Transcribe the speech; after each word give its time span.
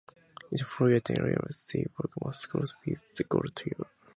In 0.51 0.57
the 0.57 0.63
Forgotten 0.63 1.23
Realms, 1.23 1.67
they 1.71 1.85
work 1.99 2.09
most 2.25 2.49
closely 2.49 2.79
with 2.87 3.05
the 3.13 3.23
god 3.23 3.53
Tyr. 3.53 3.85